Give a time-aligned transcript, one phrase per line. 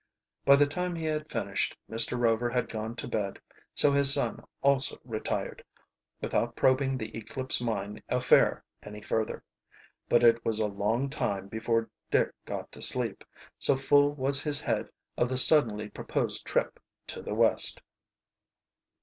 [0.45, 2.17] By the time he had finished, Mr.
[2.19, 3.39] Rover had gone to bed,
[3.75, 5.63] so his son also retired,
[6.21, 9.43] without probing the Eclipse Mine affair any further.
[10.09, 13.23] But it was a long time before Dick got to sleep,
[13.59, 17.79] so full was his head of the suddenly proposed trip to the West.